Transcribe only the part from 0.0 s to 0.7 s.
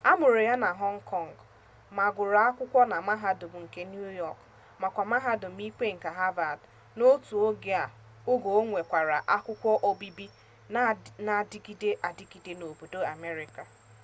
a mụrụ ya na